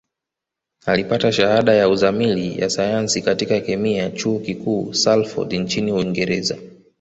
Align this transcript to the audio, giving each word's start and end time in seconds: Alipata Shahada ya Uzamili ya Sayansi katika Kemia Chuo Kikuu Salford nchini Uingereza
Alipata 0.85 1.31
Shahada 1.31 1.73
ya 1.73 1.89
Uzamili 1.89 2.61
ya 2.61 2.69
Sayansi 2.69 3.21
katika 3.21 3.59
Kemia 3.59 4.09
Chuo 4.09 4.39
Kikuu 4.39 4.93
Salford 4.93 5.53
nchini 5.53 5.91
Uingereza 5.91 6.57